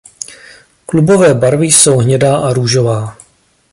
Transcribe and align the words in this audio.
Klubové 0.85 1.33
barvy 1.33 1.65
jsou 1.67 1.97
hnědá 1.97 2.37
a 2.37 2.53
růžová. 2.53 3.17